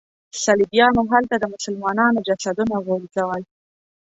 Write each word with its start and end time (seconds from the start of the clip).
صلیبیانو 0.43 1.01
هلته 1.11 1.35
د 1.39 1.43
مسلمانانو 1.53 2.23
جسدونه 2.27 2.75
غورځول. 2.85 3.41